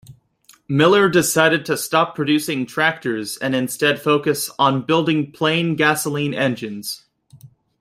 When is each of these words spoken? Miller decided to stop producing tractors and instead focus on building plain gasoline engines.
Miller 0.67 1.07
decided 1.07 1.63
to 1.63 1.77
stop 1.77 2.15
producing 2.15 2.65
tractors 2.65 3.37
and 3.37 3.53
instead 3.53 4.01
focus 4.01 4.49
on 4.57 4.81
building 4.81 5.31
plain 5.31 5.75
gasoline 5.75 6.33
engines. 6.33 7.05